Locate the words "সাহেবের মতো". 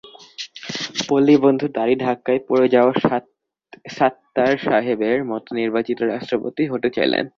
4.65-5.49